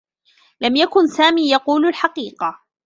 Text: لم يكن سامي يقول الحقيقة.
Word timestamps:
لم 0.61 0.75
يكن 0.75 1.07
سامي 1.07 1.49
يقول 1.51 1.87
الحقيقة. 1.87 2.59